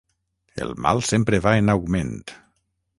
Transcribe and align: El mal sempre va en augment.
El 0.65 0.73
mal 0.87 1.03
sempre 1.11 1.43
va 1.47 1.55
en 1.61 1.73
augment. 1.77 2.19